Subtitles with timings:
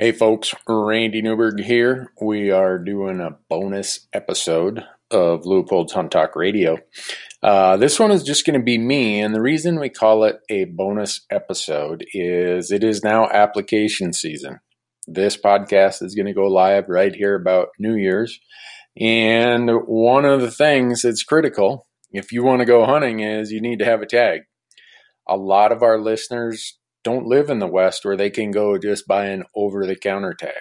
[0.00, 2.10] Hey folks, Randy Newberg here.
[2.22, 6.78] We are doing a bonus episode of Leupold's Hunt Talk Radio.
[7.42, 10.38] Uh, this one is just going to be me, and the reason we call it
[10.48, 14.60] a bonus episode is it is now application season.
[15.06, 18.40] This podcast is going to go live right here about New Year's.
[18.98, 23.60] And one of the things that's critical if you want to go hunting is you
[23.60, 24.44] need to have a tag.
[25.28, 29.06] A lot of our listeners don't live in the West where they can go just
[29.06, 30.60] buy an over the counter tag.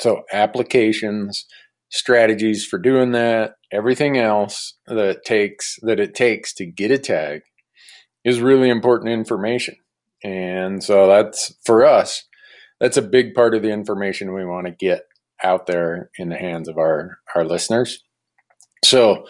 [0.00, 1.46] So, applications,
[1.90, 7.42] strategies for doing that, everything else that takes that it takes to get a tag
[8.24, 9.76] is really important information.
[10.22, 12.24] And so that's for us,
[12.78, 15.06] that's a big part of the information we want to get
[15.42, 18.02] out there in the hands of our our listeners.
[18.84, 19.26] So,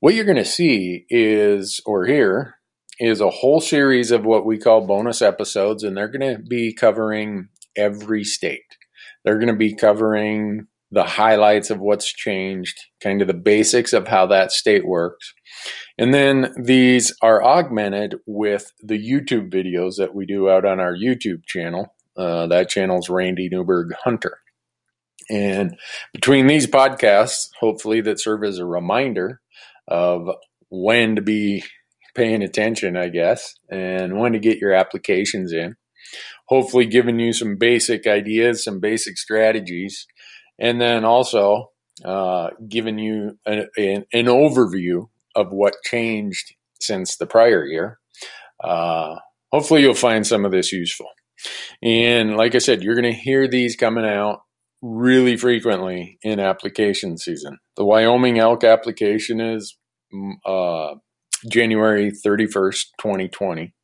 [0.00, 2.56] what you're going to see is or hear
[3.02, 6.72] is a whole series of what we call bonus episodes, and they're going to be
[6.72, 8.76] covering every state.
[9.24, 14.06] They're going to be covering the highlights of what's changed, kind of the basics of
[14.06, 15.34] how that state works.
[15.98, 20.94] And then these are augmented with the YouTube videos that we do out on our
[20.94, 21.96] YouTube channel.
[22.16, 24.38] Uh, that channel is Randy Newberg Hunter.
[25.28, 25.76] And
[26.12, 29.40] between these podcasts, hopefully, that serve as a reminder
[29.88, 30.28] of
[30.68, 31.64] when to be
[32.14, 35.76] paying attention, I guess, and when to get your applications in.
[36.48, 40.06] Hopefully, giving you some basic ideas, some basic strategies,
[40.58, 41.70] and then also
[42.04, 47.98] uh, giving you a, a, an overview of what changed since the prior year.
[48.62, 49.16] Uh,
[49.50, 51.08] hopefully, you'll find some of this useful.
[51.82, 54.42] And like I said, you're going to hear these coming out
[54.82, 57.58] really frequently in application season.
[57.76, 59.76] The Wyoming elk application is
[60.12, 60.96] mm, uh,
[61.50, 63.74] January 31st, 2020.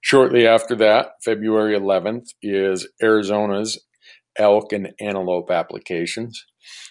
[0.00, 3.80] Shortly after that, February 11th, is Arizona's
[4.38, 6.44] elk and antelope applications.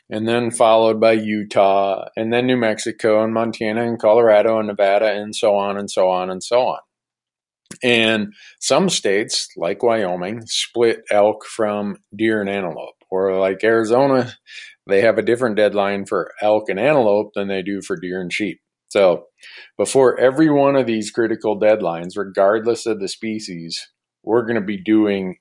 [0.09, 5.11] And then followed by Utah, and then New Mexico, and Montana, and Colorado, and Nevada,
[5.11, 6.79] and so on, and so on, and so on.
[7.81, 12.95] And some states, like Wyoming, split elk from deer and antelope.
[13.09, 14.33] Or like Arizona,
[14.87, 18.31] they have a different deadline for elk and antelope than they do for deer and
[18.31, 18.59] sheep.
[18.91, 19.27] So,
[19.77, 23.87] before every one of these critical deadlines, regardless of the species,
[24.21, 25.37] we're going to be doing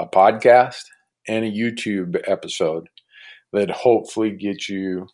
[0.00, 0.82] a podcast
[1.28, 2.88] and a YouTube episode
[3.52, 5.06] that hopefully gets you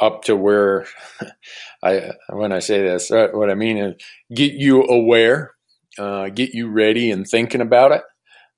[0.00, 0.86] up to where
[1.84, 3.94] I when I say this, uh, what I mean is
[4.34, 5.52] get you aware,
[5.96, 8.02] uh, get you ready and thinking about it.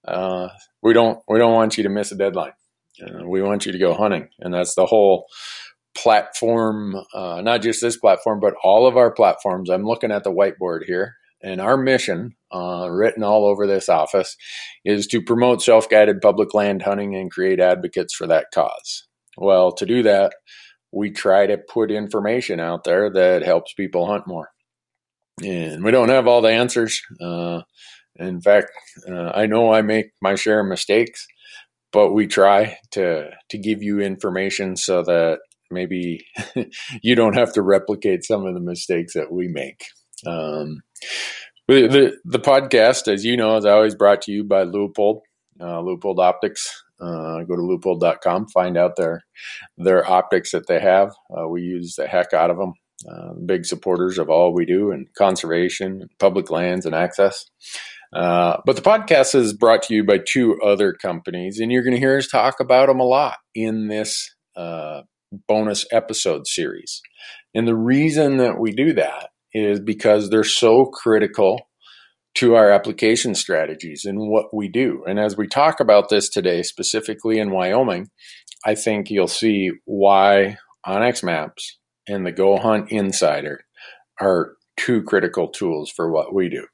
[0.08, 0.48] Uh,
[0.82, 2.54] we don't we don't want you to miss a deadline.
[3.02, 5.26] Uh, we want you to go hunting, and that's the whole
[5.96, 9.70] platform, uh, not just this platform, but all of our platforms.
[9.70, 14.36] I'm looking at the whiteboard here, and our mission, uh, written all over this office,
[14.84, 19.06] is to promote self guided public land hunting and create advocates for that cause.
[19.36, 20.32] Well, to do that,
[20.92, 24.50] we try to put information out there that helps people hunt more.
[25.44, 27.00] And we don't have all the answers.
[27.20, 27.60] Uh,
[28.18, 28.70] in fact,
[29.08, 31.26] uh, I know I make my share of mistakes,
[31.92, 35.40] but we try to to give you information so that
[35.70, 36.24] maybe
[37.02, 39.84] you don't have to replicate some of the mistakes that we make.
[40.26, 40.82] Um,
[41.68, 45.20] the, the, the podcast, as you know, is always brought to you by Leupold,
[45.60, 46.82] uh, Leupold Optics.
[47.00, 49.22] Uh, go to leupold.com, find out their
[49.76, 51.12] their optics that they have.
[51.36, 52.72] Uh, we use the heck out of them.
[53.06, 57.44] Uh, big supporters of all we do in conservation, public lands, and access.
[58.12, 61.92] Uh, but the podcast is brought to you by two other companies, and you're going
[61.94, 65.02] to hear us talk about them a lot in this uh,
[65.48, 67.00] bonus episode series.
[67.54, 71.68] And the reason that we do that is because they're so critical
[72.36, 75.02] to our application strategies and what we do.
[75.06, 78.10] And as we talk about this today, specifically in Wyoming,
[78.64, 83.64] I think you'll see why onX Maps and the Go Hunt Insider
[84.20, 86.66] are two critical tools for what we do.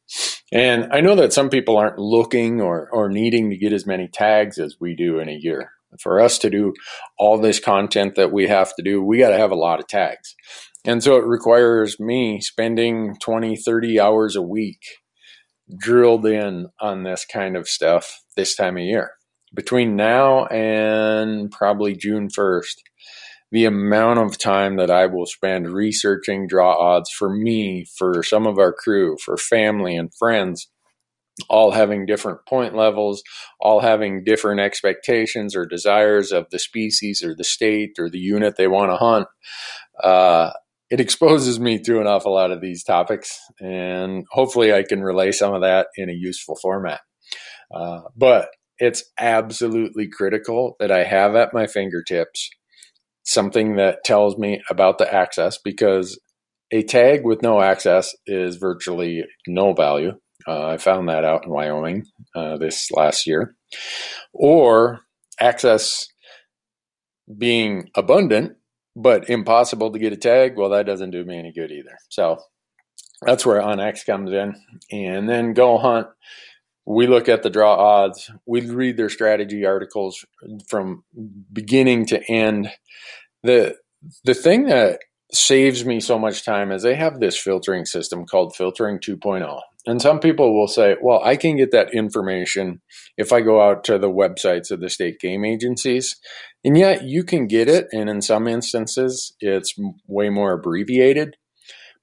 [0.52, 4.08] And I know that some people aren't looking or, or needing to get as many
[4.08, 5.70] tags as we do in a year.
[6.00, 6.72] For us to do
[7.18, 9.86] all this content that we have to do, we got to have a lot of
[9.86, 10.34] tags.
[10.84, 14.80] And so it requires me spending 20, 30 hours a week
[15.78, 19.12] drilled in on this kind of stuff this time of year.
[19.54, 22.76] Between now and probably June 1st,
[23.52, 28.46] the amount of time that I will spend researching draw odds for me, for some
[28.46, 30.68] of our crew, for family and friends
[31.48, 33.22] all having different point levels,
[33.60, 38.56] all having different expectations or desires of the species or the state or the unit
[38.56, 39.28] they want to hunt.
[40.02, 40.50] Uh,
[40.90, 45.32] it exposes me to an awful lot of these topics, and hopefully, I can relay
[45.32, 47.00] some of that in a useful format.
[47.74, 52.50] Uh, but it's absolutely critical that I have at my fingertips
[53.24, 56.18] something that tells me about the access because
[56.72, 60.12] a tag with no access is virtually no value.
[60.46, 63.54] Uh, I found that out in Wyoming uh, this last year.
[64.32, 65.00] Or
[65.40, 66.08] access
[67.38, 68.56] being abundant
[68.94, 71.96] but impossible to get a tag, well, that doesn't do me any good either.
[72.10, 72.38] So
[73.22, 74.54] that's where OnX comes in.
[74.90, 76.08] And then Go Hunt,
[76.84, 78.30] we look at the draw odds.
[78.46, 80.24] We read their strategy articles
[80.68, 81.04] from
[81.52, 82.70] beginning to end.
[83.42, 83.76] The
[84.24, 84.98] the thing that
[85.32, 90.02] saves me so much time is they have this filtering system called filtering 2.0 and
[90.02, 92.80] some people will say well i can get that information
[93.16, 96.16] if i go out to the websites of the state game agencies.
[96.64, 99.74] And yet you can get it and in some instances it's
[100.06, 101.36] way more abbreviated.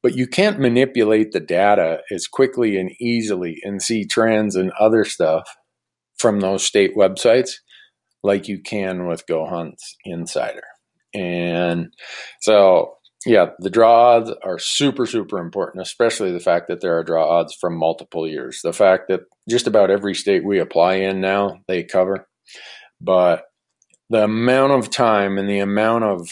[0.01, 5.03] But you can't manipulate the data as quickly and easily and see trends and other
[5.03, 5.55] stuff
[6.17, 7.51] from those state websites
[8.23, 10.63] like you can with go hunts insider.
[11.13, 11.93] And
[12.41, 12.93] so
[13.25, 17.39] yeah, the draw odds are super, super important, especially the fact that there are draw
[17.39, 18.61] odds from multiple years.
[18.63, 22.27] The fact that just about every state we apply in now, they cover.
[23.01, 23.43] But
[24.09, 26.29] the amount of time and the amount of,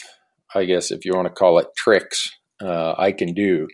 [0.56, 2.30] I guess, if you want to call it tricks,
[2.62, 3.68] uh, I can do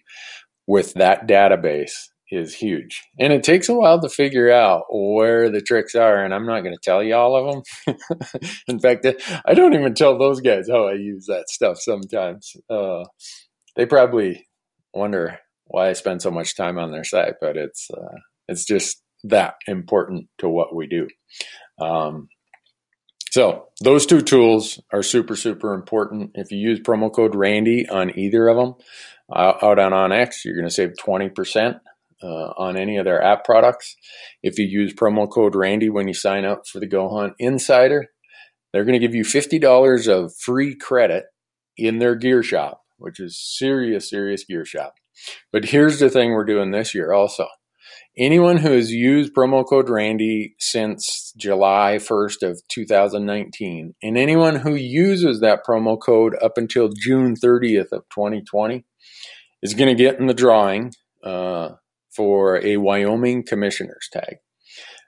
[0.68, 1.92] with that database
[2.32, 3.04] is huge.
[3.20, 6.24] And it takes a while to figure out where the tricks are.
[6.24, 7.98] And I'm not going to tell you all of them.
[8.68, 9.06] In fact,
[9.46, 12.56] I don't even tell those guys how I use that stuff sometimes.
[12.70, 13.04] Uh,
[13.76, 14.48] they probably
[14.94, 18.18] wonder why I spend so much time on their site, but it's, uh,
[18.48, 21.08] it's just that important to what we do.
[21.80, 22.28] Um,
[23.32, 26.32] so those two tools are super, super important.
[26.36, 28.76] If you use promo code Randy on either of them,
[29.32, 31.80] uh, out on OnX, you're going to save 20%
[32.24, 33.96] uh, on any of their app products.
[34.42, 38.08] If you use promo code Randy when you sign up for the Go Hunt Insider,
[38.72, 41.26] they're going to give you $50 of free credit
[41.78, 44.94] in their gear shop, which is serious, serious gear shop.
[45.52, 47.48] But here's the thing we're doing this year also.
[48.18, 54.76] Anyone who has used promo code Randy since July 1st of 2019, and anyone who
[54.76, 58.86] uses that promo code up until June 30th of 2020
[59.64, 60.94] is going to get in the drawing
[61.24, 61.70] uh,
[62.16, 64.38] for a Wyoming commissioner's tag.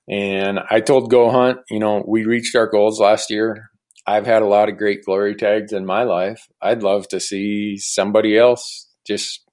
[0.08, 3.70] And I told Go Hunt, you know, we reached our goals last year.
[4.06, 6.48] I've had a lot of great glory tags in my life.
[6.62, 9.44] I'd love to see somebody else just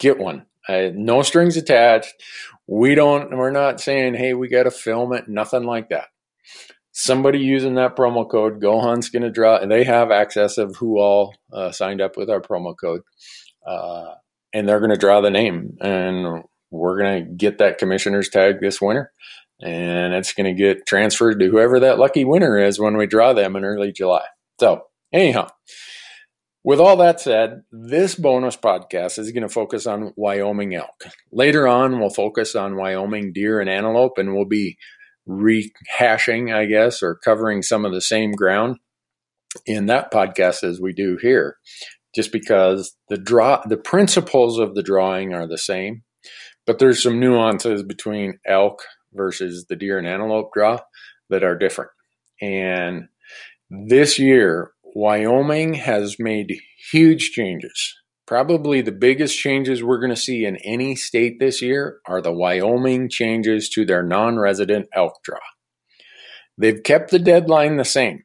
[0.00, 0.46] get one.
[0.68, 2.12] No strings attached.
[2.66, 6.08] We don't, we're not saying, hey, we got to film it, nothing like that.
[6.92, 10.76] Somebody using that promo code, Go Hunt's going to draw, and they have access of
[10.76, 13.02] who all uh, signed up with our promo code.
[13.64, 14.14] Uh,
[14.52, 15.76] and they're going to draw the name.
[15.80, 19.12] And we're going to get that commissioner's tag this winter
[19.62, 23.32] and it's going to get transferred to whoever that lucky winner is when we draw
[23.32, 24.24] them in early July.
[24.58, 25.48] So, anyhow,
[26.64, 31.04] with all that said, this bonus podcast is going to focus on Wyoming elk.
[31.32, 34.76] Later on, we'll focus on Wyoming deer and antelope, and we'll be
[35.28, 38.76] rehashing, I guess, or covering some of the same ground
[39.66, 41.56] in that podcast as we do here,
[42.14, 46.02] just because the draw, the principles of the drawing are the same
[46.70, 50.78] but there's some nuances between elk versus the deer and antelope draw
[51.28, 51.90] that are different.
[52.40, 53.08] And
[53.68, 56.60] this year, Wyoming has made
[56.92, 57.96] huge changes.
[58.24, 62.30] Probably the biggest changes we're going to see in any state this year are the
[62.30, 65.40] Wyoming changes to their non resident elk draw.
[66.56, 68.22] They've kept the deadline the same.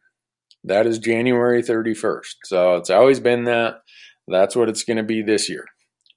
[0.64, 2.36] That is January 31st.
[2.44, 3.78] So it's always been that.
[4.28, 5.66] That's what it's going to be this year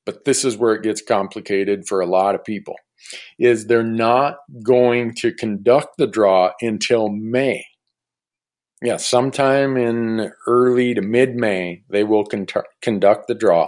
[0.09, 2.77] but this is where it gets complicated for a lot of people
[3.39, 7.63] is they're not going to conduct the draw until May.
[8.81, 12.47] Yeah, sometime in early to mid May, they will con-
[12.81, 13.67] conduct the draw.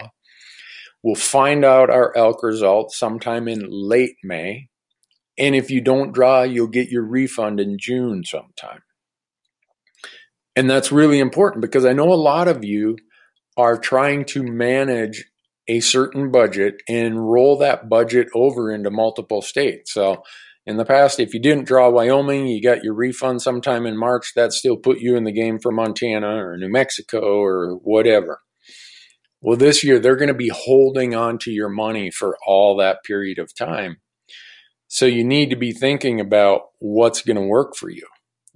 [1.03, 4.71] We'll find out our elk results sometime in late May.
[5.37, 8.81] And if you don't draw, you'll get your refund in June sometime.
[10.57, 12.97] And that's really important because I know a lot of you
[13.59, 15.27] are trying to manage
[15.71, 19.93] a certain budget and roll that budget over into multiple states.
[19.93, 20.25] So
[20.67, 24.33] in the past, if you didn't draw Wyoming, you got your refund sometime in March,
[24.35, 28.41] that still put you in the game for Montana or New Mexico or whatever.
[29.41, 33.05] Well, this year they're going to be holding on to your money for all that
[33.05, 33.99] period of time.
[34.89, 38.07] So you need to be thinking about what's going to work for you.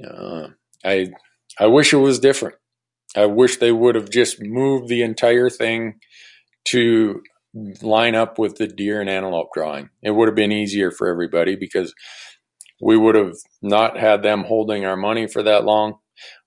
[0.04, 0.49] Uh,
[0.85, 1.12] I
[1.61, 2.56] I wish it was different.
[3.16, 6.00] I wish they would have just moved the entire thing
[6.66, 7.23] to
[7.83, 9.90] line up with the deer and antelope drawing.
[10.02, 11.94] It would have been easier for everybody because
[12.80, 15.94] we would have not had them holding our money for that long.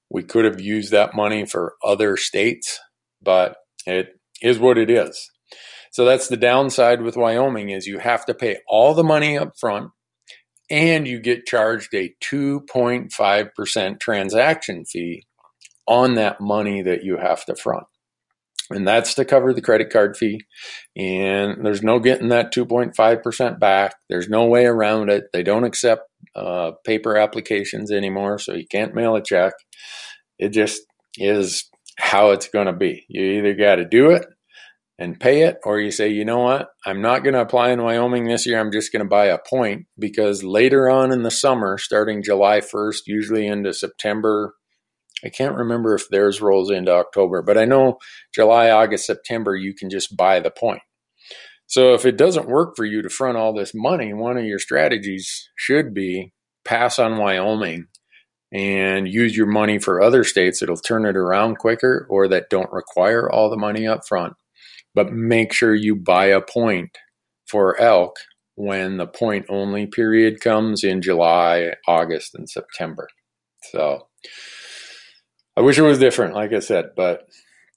[0.09, 2.79] We could have used that money for other states,
[3.21, 3.55] but
[3.85, 5.29] it is what it is.
[5.91, 9.53] So that's the downside with Wyoming is you have to pay all the money up
[9.59, 9.91] front
[10.69, 15.25] and you get charged a 2.5% transaction fee
[15.87, 17.87] on that money that you have to front.
[18.69, 20.41] And that's to cover the credit card fee.
[20.95, 23.95] And there's no getting that 2.5% back.
[24.09, 25.25] There's no way around it.
[25.31, 26.03] They don't accept
[26.35, 29.53] uh, paper applications anymore, so you can't mail a check.
[30.37, 30.81] It just
[31.17, 33.05] is how it's going to be.
[33.09, 34.25] You either got to do it
[34.99, 37.83] and pay it, or you say, you know what, I'm not going to apply in
[37.83, 38.59] Wyoming this year.
[38.59, 42.61] I'm just going to buy a point because later on in the summer, starting July
[42.61, 44.55] 1st, usually into September,
[45.25, 47.97] I can't remember if theirs rolls into October, but I know
[48.33, 50.81] July, August, September, you can just buy the point.
[51.65, 54.59] So if it doesn't work for you to front all this money, one of your
[54.59, 56.31] strategies should be
[56.63, 57.87] pass on Wyoming
[58.53, 62.71] and use your money for other states that'll turn it around quicker or that don't
[62.71, 64.33] require all the money up front
[64.97, 66.97] but make sure you buy a point
[67.45, 68.15] for elk
[68.55, 73.07] when the point only period comes in July, August, and September.
[73.71, 74.07] So
[75.57, 77.27] I wish it was different, like I said, but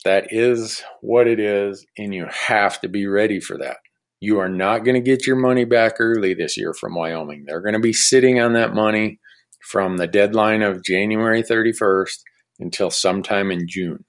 [0.05, 3.79] that is what it is, and you have to be ready for that.
[4.21, 7.45] You are not going to get your money back early this year from Wyoming.
[7.47, 9.19] They're going to be sitting on that money
[9.63, 12.19] from the deadline of January 31st
[12.59, 14.05] until sometime in June.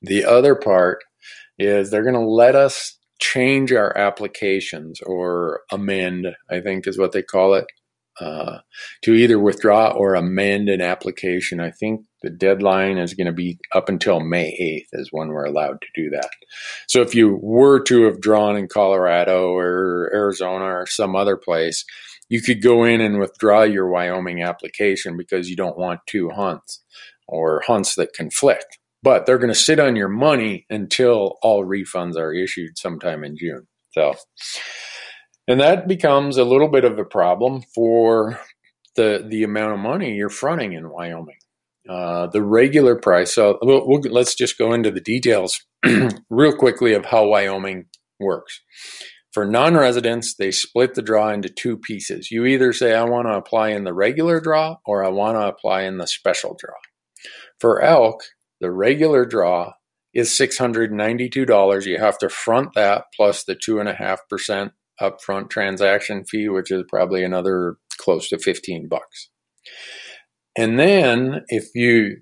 [0.00, 1.02] The other part
[1.58, 7.10] is they're going to let us change our applications or amend, I think is what
[7.10, 7.66] they call it,
[8.20, 8.58] uh,
[9.02, 11.60] to either withdraw or amend an application.
[11.60, 15.44] I think the deadline is going to be up until May 8th is when we're
[15.44, 16.30] allowed to do that.
[16.88, 21.84] So if you were to have drawn in Colorado or Arizona or some other place,
[22.28, 26.82] you could go in and withdraw your Wyoming application because you don't want two hunts
[27.26, 32.16] or hunts that conflict but they're going to sit on your money until all refunds
[32.16, 33.66] are issued sometime in June.
[33.92, 34.14] So,
[35.48, 38.38] and that becomes a little bit of a problem for
[38.94, 41.38] the the amount of money you're fronting in Wyoming.
[41.88, 43.34] Uh, the regular price.
[43.34, 45.58] So we'll, we'll, let's just go into the details
[46.30, 47.86] real quickly of how Wyoming
[48.20, 48.60] works.
[49.32, 52.30] For non-residents, they split the draw into two pieces.
[52.30, 55.46] You either say I want to apply in the regular draw or I want to
[55.46, 56.74] apply in the special draw.
[57.58, 58.22] For elk,
[58.60, 59.72] the regular draw
[60.12, 61.86] is $692.
[61.86, 67.76] You have to front that plus the 2.5% upfront transaction fee, which is probably another
[67.98, 69.30] close to 15 bucks.
[70.56, 72.16] And then if you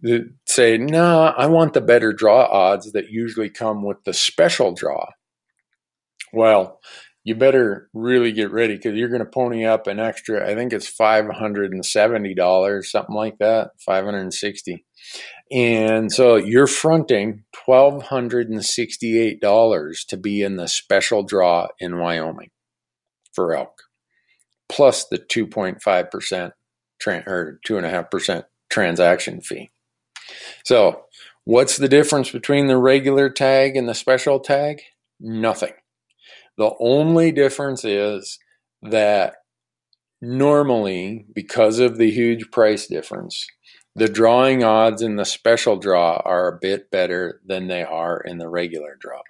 [0.46, 5.06] say, nah, I want the better draw odds that usually come with the special draw,
[6.32, 6.80] well,
[7.24, 10.72] you better really get ready because you're going to pony up an extra, I think
[10.72, 14.84] it's $570, something like that, 560
[15.50, 22.50] and so you're fronting $1,268 to be in the special draw in Wyoming
[23.36, 23.82] for elk,
[24.68, 26.52] plus the 2.5%
[26.98, 29.70] tra- or 2.5% transaction fee.
[30.64, 31.04] So,
[31.44, 34.80] what's the difference between the regular tag and the special tag?
[35.20, 35.74] Nothing.
[36.58, 38.38] The only difference is
[38.82, 39.36] that
[40.20, 43.46] normally, because of the huge price difference,
[43.94, 48.38] the drawing odds in the special draw are a bit better than they are in
[48.38, 49.22] the regular draw.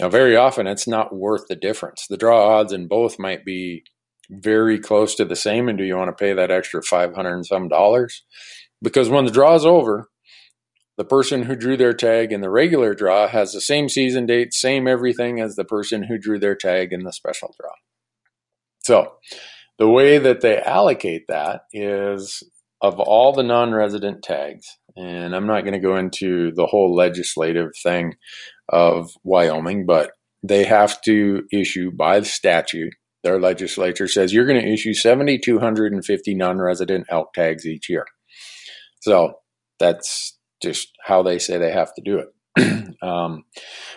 [0.00, 2.06] Now, very often it's not worth the difference.
[2.08, 3.84] The draw odds in both might be
[4.30, 7.44] very close to the same, and do you want to pay that extra 500 and
[7.44, 8.24] some dollars?
[8.80, 10.08] Because when the draw is over,
[10.96, 14.54] the person who drew their tag in the regular draw has the same season date,
[14.54, 17.72] same everything as the person who drew their tag in the special draw.
[18.82, 19.14] So,
[19.78, 22.42] the way that they allocate that is
[22.80, 27.70] of all the non-resident tags, and I'm not going to go into the whole legislative
[27.82, 28.14] thing
[28.70, 30.12] of Wyoming, but
[30.42, 32.94] they have to issue by statute.
[33.22, 38.06] Their legislature says you're going to issue 7,250 non-resident elk tags each year.
[39.00, 39.34] So
[39.78, 42.96] that's just how they say they have to do it.
[43.02, 43.44] um,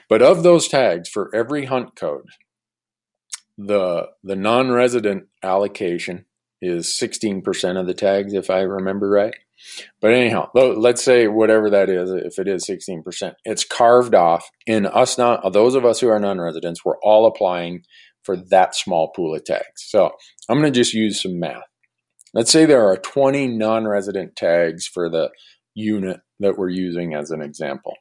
[0.09, 2.25] but of those tags, for every hunt code,
[3.57, 6.25] the the non-resident allocation
[6.63, 9.35] is 16% of the tags, if I remember right.
[10.01, 14.49] But anyhow, let's say whatever that is, if it is 16%, it's carved off.
[14.65, 17.83] In us, not those of us who are non-residents, we're all applying
[18.23, 19.65] for that small pool of tags.
[19.77, 20.11] So
[20.49, 21.63] I'm going to just use some math.
[22.33, 25.29] Let's say there are 20 non-resident tags for the
[25.75, 27.93] unit that we're using as an example.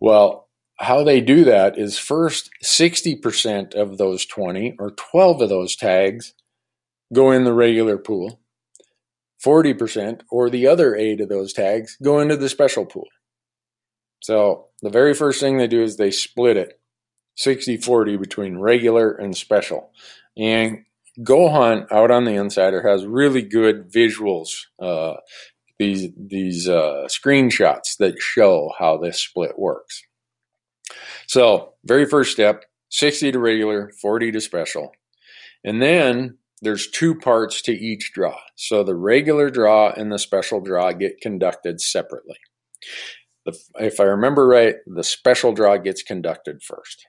[0.00, 0.48] Well,
[0.78, 6.34] how they do that is first 60% of those 20 or 12 of those tags
[7.12, 8.40] go in the regular pool.
[9.44, 13.08] 40% or the other eight of those tags go into the special pool.
[14.20, 16.80] So the very first thing they do is they split it
[17.36, 19.90] 60 40 between regular and special.
[20.36, 20.84] And
[21.22, 24.48] Go Hunt out on the insider has really good visuals,
[24.80, 25.14] uh,
[25.78, 30.02] these these uh, screenshots that show how this split works.
[31.26, 34.92] So, very first step 60 to regular, 40 to special.
[35.64, 38.38] And then there's two parts to each draw.
[38.54, 42.36] So the regular draw and the special draw get conducted separately.
[43.44, 47.04] The, if I remember right, the special draw gets conducted first.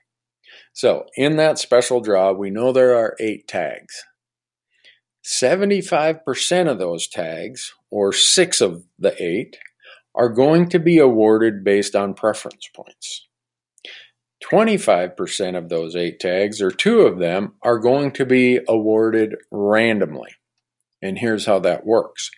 [0.72, 4.04] So in that special draw, we know there are eight tags.
[5.24, 9.56] 75% of those tags, or six of the eight,
[10.14, 13.26] are going to be awarded based on preference points.
[14.50, 20.30] 25% of those eight tags, or two of them, are going to be awarded randomly.
[21.00, 22.30] And here's how that works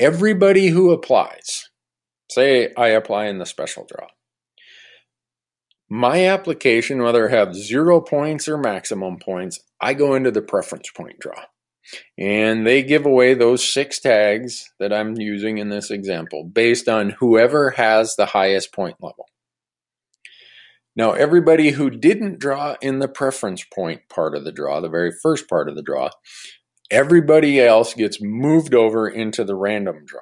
[0.00, 1.68] everybody who applies,
[2.30, 4.08] say I apply in the special draw,
[5.88, 10.90] my application, whether I have zero points or maximum points, I go into the preference
[10.90, 11.40] point draw.
[12.18, 17.10] And they give away those six tags that I'm using in this example based on
[17.10, 19.26] whoever has the highest point level.
[20.96, 25.12] Now, everybody who didn't draw in the preference point part of the draw, the very
[25.22, 26.10] first part of the draw,
[26.90, 30.20] everybody else gets moved over into the random draw.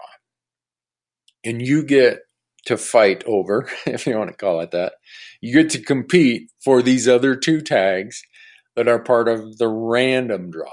[1.44, 2.20] And you get
[2.66, 4.94] to fight over, if you want to call it that.
[5.40, 8.22] You get to compete for these other two tags
[8.76, 10.72] that are part of the random draw.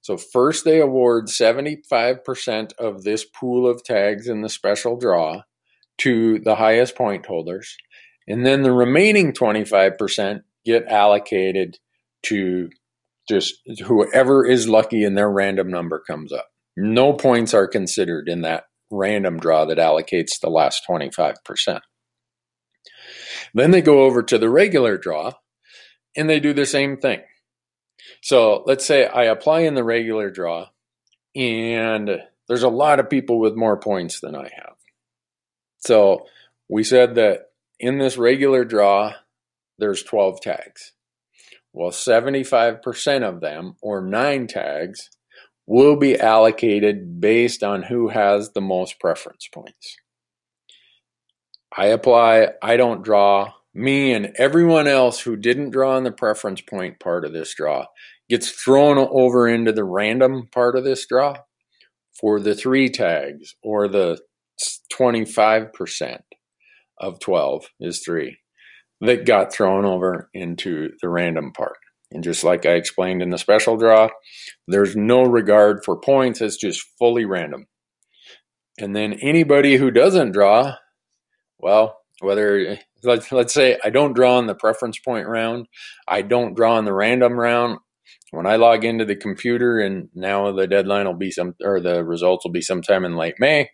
[0.00, 5.42] So, first, they award 75% of this pool of tags in the special draw
[5.98, 7.76] to the highest point holders.
[8.28, 11.78] And then the remaining 25% get allocated
[12.24, 12.70] to
[13.28, 13.54] just
[13.86, 16.48] whoever is lucky and their random number comes up.
[16.76, 21.80] No points are considered in that random draw that allocates the last 25%.
[23.54, 25.32] Then they go over to the regular draw
[26.16, 27.20] and they do the same thing.
[28.22, 30.68] So let's say I apply in the regular draw
[31.34, 32.10] and
[32.48, 34.74] there's a lot of people with more points than I have.
[35.78, 36.26] So
[36.68, 37.51] we said that
[37.82, 39.12] in this regular draw,
[39.76, 40.92] there's 12 tags.
[41.72, 45.10] Well, 75% of them, or nine tags,
[45.66, 49.96] will be allocated based on who has the most preference points.
[51.76, 53.52] I apply, I don't draw.
[53.74, 57.86] Me and everyone else who didn't draw in the preference point part of this draw
[58.28, 61.34] gets thrown over into the random part of this draw
[62.12, 64.20] for the three tags or the
[64.92, 66.20] 25%
[66.98, 68.38] of 12 is three
[69.02, 71.76] that got thrown over into the random part.
[72.12, 74.08] And just like I explained in the special draw,
[74.68, 77.66] there's no regard for points, it's just fully random.
[78.78, 80.74] And then anybody who doesn't draw,
[81.58, 85.66] well, whether let's, let's say I don't draw in the preference point round,
[86.06, 87.78] I don't draw in the random round.
[88.30, 92.04] When I log into the computer and now the deadline will be some or the
[92.04, 93.68] results will be sometime in late May,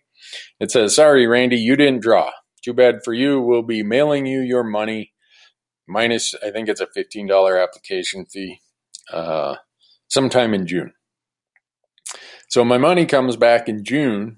[0.59, 2.31] it says, "Sorry, Randy, you didn't draw.
[2.63, 3.41] Too bad for you.
[3.41, 5.13] We'll be mailing you your money
[5.89, 8.61] minus, I think it's a $15 application fee
[9.11, 9.55] uh,
[10.07, 10.93] sometime in June.
[12.49, 14.37] So my money comes back in June,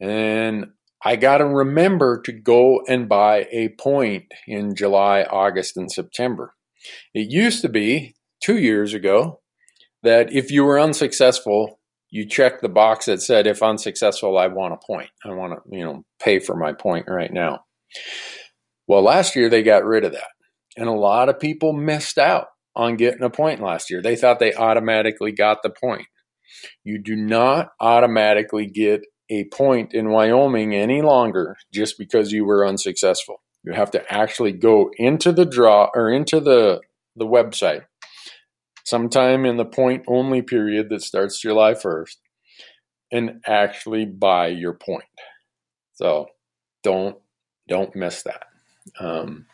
[0.00, 0.66] and
[1.04, 6.54] I got to remember to go and buy a point in July, August, and September.
[7.14, 9.40] It used to be two years ago
[10.02, 11.77] that if you were unsuccessful,
[12.10, 15.10] you check the box that said, if unsuccessful, I want a point.
[15.24, 17.64] I want to, you know, pay for my point right now.
[18.86, 20.28] Well, last year they got rid of that.
[20.76, 24.00] And a lot of people missed out on getting a point last year.
[24.00, 26.06] They thought they automatically got the point.
[26.84, 32.66] You do not automatically get a point in Wyoming any longer just because you were
[32.66, 33.42] unsuccessful.
[33.64, 36.80] You have to actually go into the draw or into the
[37.16, 37.82] the website
[38.88, 42.16] sometime in the point only period that starts July 1st
[43.10, 45.04] and actually buy your point.
[45.94, 46.26] So
[46.82, 47.16] don't
[47.68, 48.44] don't miss that.
[48.98, 49.46] Um,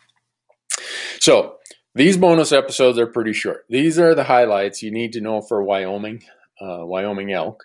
[1.19, 1.55] so
[1.95, 3.65] these bonus episodes are pretty short.
[3.69, 6.21] These are the highlights you need to know for Wyoming,
[6.61, 7.63] uh, Wyoming elk.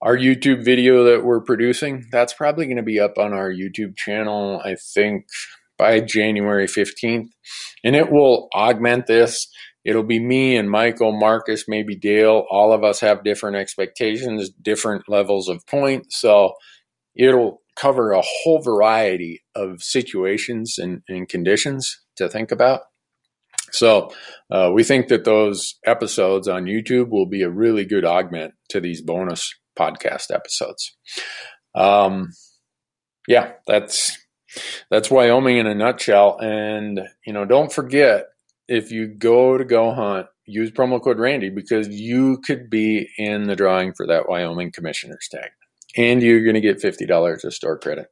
[0.00, 3.96] Our YouTube video that we're producing, that's probably going to be up on our YouTube
[3.96, 5.26] channel, I think,
[5.76, 7.28] by January 15th.
[7.84, 9.48] And it will augment this.
[9.88, 12.44] It'll be me and Michael, Marcus, maybe Dale.
[12.50, 16.20] All of us have different expectations, different levels of points.
[16.20, 16.52] So
[17.16, 22.82] it'll cover a whole variety of situations and, and conditions to think about.
[23.72, 24.12] So
[24.50, 28.80] uh, we think that those episodes on YouTube will be a really good augment to
[28.80, 30.94] these bonus podcast episodes.
[31.74, 32.32] Um,
[33.26, 34.18] yeah, that's
[34.90, 36.38] that's Wyoming in a nutshell.
[36.42, 38.26] And you know, don't forget
[38.68, 43.44] if you go to go hunt, use promo code Randy because you could be in
[43.44, 45.50] the drawing for that Wyoming commissioner's tag,
[45.96, 48.06] and you're going to get fifty dollars of store credit.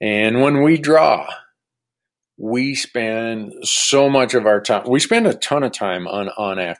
[0.00, 1.26] And when we draw,
[2.38, 4.88] we spend so much of our time.
[4.88, 6.76] We spend a ton of time on onX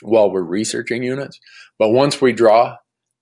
[0.00, 1.38] while we're researching units,
[1.78, 2.76] but once we draw,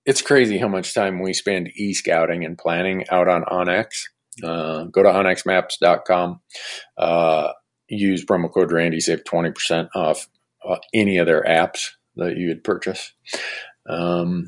[0.05, 4.05] it's crazy how much time we spend e-scouting and planning out on onX.
[4.43, 6.39] Uh, go to onxmaps.com.
[6.97, 7.51] Uh,
[7.97, 10.27] use promo code Randy, save 20% off
[10.67, 13.13] uh, any of their apps that you would purchase.
[13.87, 14.47] Um,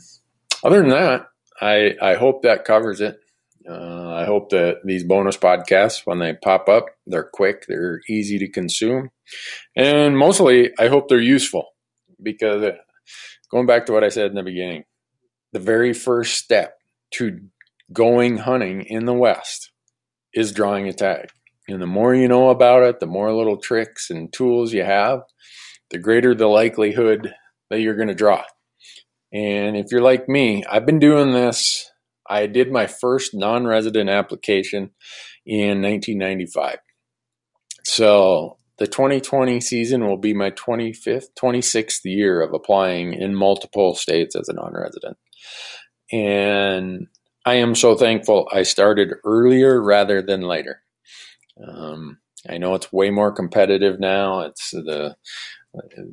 [0.63, 1.27] other than that,
[1.61, 3.19] I, I hope that covers it.
[3.69, 8.37] Uh, I hope that these bonus podcasts, when they pop up, they're quick, they're easy
[8.39, 9.09] to consume,
[9.75, 11.67] and mostly, I hope they're useful
[12.21, 12.71] because uh,
[13.49, 14.83] going back to what I said in the beginning,
[15.53, 16.73] the very first step
[17.11, 17.39] to
[17.93, 19.71] going hunting in the West
[20.33, 21.29] is drawing a tag.
[21.67, 25.21] And the more you know about it, the more little tricks and tools you have,
[25.91, 27.33] the greater the likelihood
[27.69, 28.43] that you're going to draw.
[29.31, 31.89] And if you're like me, I've been doing this
[32.27, 34.91] I did my first non resident application
[35.45, 36.77] in 1995.
[37.83, 44.35] So the 2020 season will be my 25th, 26th year of applying in multiple states
[44.35, 45.17] as a non resident.
[46.11, 47.07] And
[47.45, 50.81] I am so thankful I started earlier rather than later.
[51.61, 54.41] Um, I know it's way more competitive now.
[54.41, 55.15] It's the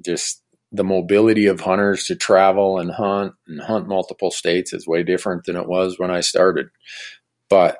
[0.04, 5.02] just the mobility of hunters to travel and hunt and hunt multiple states is way
[5.02, 6.68] different than it was when I started.
[7.48, 7.78] But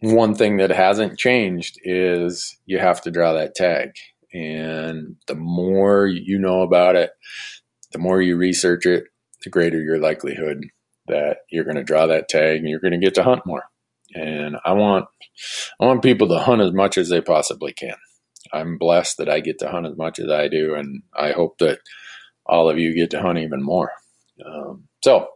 [0.00, 3.92] one thing that hasn't changed is you have to draw that tag.
[4.34, 7.12] And the more you know about it,
[7.92, 9.04] the more you research it,
[9.44, 10.66] the greater your likelihood
[11.06, 13.64] that you're going to draw that tag and you're going to get to hunt more.
[14.14, 15.06] And I want
[15.80, 17.96] I want people to hunt as much as they possibly can.
[18.52, 21.58] I'm blessed that I get to hunt as much as I do and I hope
[21.58, 21.78] that
[22.44, 23.92] all of you get to hunt even more.
[24.44, 25.28] Um, so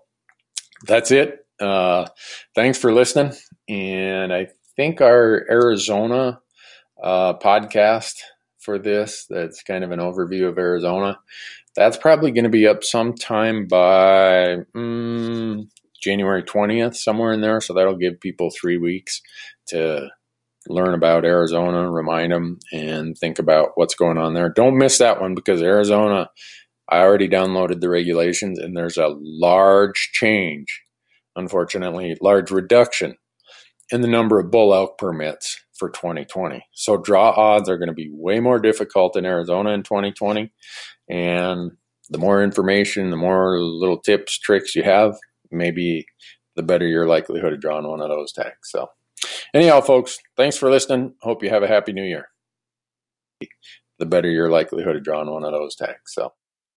[0.87, 1.47] that's it.
[1.61, 2.07] Uh,
[2.55, 3.33] thanks for listening.
[3.69, 6.41] And I think our Arizona
[7.03, 8.15] uh, podcast
[8.59, 11.19] for this, that's kind of an overview of Arizona,
[11.75, 15.69] that's probably going to be up sometime by mm,
[16.03, 17.61] January 20th, somewhere in there.
[17.61, 19.21] So that'll give people three weeks
[19.69, 20.09] to
[20.69, 24.49] learn about Arizona, remind them, and think about what's going on there.
[24.49, 26.29] Don't miss that one because Arizona
[26.89, 30.83] I already downloaded the regulations, and there's a large change,
[31.35, 33.17] unfortunately, large reduction
[33.91, 36.65] in the number of bull elk permits for 2020.
[36.73, 40.53] So draw odds are going to be way more difficult in Arizona in 2020.
[41.11, 41.73] And
[42.09, 45.17] the more information, the more little tips, tricks you have,
[45.51, 46.07] maybe
[46.55, 48.71] the better your likelihood of drawing one of those tags.
[48.71, 48.89] So,
[49.55, 51.15] anyhow, folks, thanks for listening.
[51.21, 52.29] Hope you have a happy new year.
[53.99, 56.13] The better your likelihood of drawing one of those tags.
[56.13, 56.33] So.